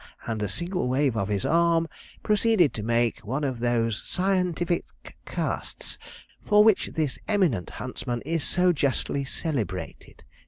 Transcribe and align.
and 0.25 0.41
a 0.41 0.49
single 0.49 0.87
wave 0.89 1.15
of 1.15 1.27
his 1.27 1.45
arm, 1.45 1.87
proceeded 2.23 2.73
to 2.73 2.81
make 2.81 3.19
one 3.19 3.43
of 3.43 3.59
those 3.59 4.01
scientific 4.03 4.83
casts 5.27 5.99
for 6.43 6.63
which 6.63 6.87
this 6.95 7.19
eminent 7.27 7.69
huntsman 7.69 8.19
is 8.25 8.43
so 8.43 8.73
justly 8.73 9.23
celebrated." 9.23 10.23